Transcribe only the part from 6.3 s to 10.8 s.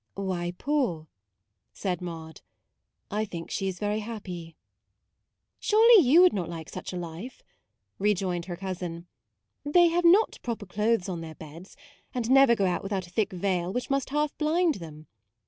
not like such a life," rejoined her cousin: "they have not proper